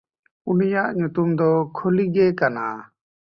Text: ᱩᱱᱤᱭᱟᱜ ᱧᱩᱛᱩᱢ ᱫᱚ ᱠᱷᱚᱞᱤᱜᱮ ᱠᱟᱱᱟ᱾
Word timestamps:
ᱩᱱᱤᱭᱟᱜ 0.49 0.89
ᱧᱩᱛᱩᱢ 0.97 1.29
ᱫᱚ 1.39 1.49
ᱠᱷᱚᱞᱤᱜᱮ 1.75 2.25
ᱠᱟᱱᱟ᱾ 2.39 2.65